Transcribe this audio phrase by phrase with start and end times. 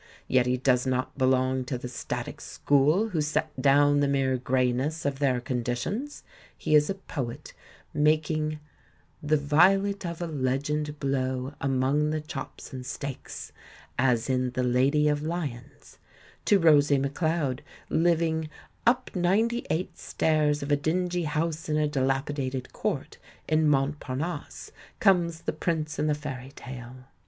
[0.27, 5.05] Yet he does not belong to the static school who set do^\Ti the mere greyness
[5.05, 6.23] of their conditions.
[6.57, 7.53] He is a poet,
[7.93, 8.59] mak ing—
[9.21, 13.51] "The violet of a legend blow Among the chops and steaks,"
[13.95, 15.99] as in The Lady of Lyons\
[16.45, 17.59] To Rosie McLeod,
[17.91, 18.49] living
[18.87, 25.41] "up ninety eight stairs of a dingy house in a dilapidated court" in Montparnasse, comes
[25.41, 27.05] the prince in the Fairy Tale.